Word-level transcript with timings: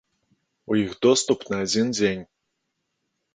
У 0.71 0.77
іх 0.83 0.95
доступ 1.07 1.39
на 1.51 1.59
адзін 1.67 1.93
дзень. 1.97 2.25